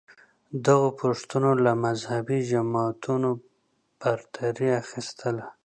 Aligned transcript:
دغو 0.65 0.89
پوښتنو 1.01 1.51
له 1.65 1.71
مذهبې 1.85 2.39
جماعتونو 2.51 3.29
برتري 4.01 4.69
اخیستله 4.81 5.45